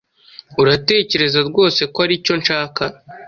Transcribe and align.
Uratekereza 0.61 1.39
rwose 1.49 1.81
ko 1.93 1.97
aricyo 2.05 2.33
nshaka? 2.41 2.83